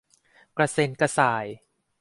[0.57, 1.45] กระเส็นกระสาย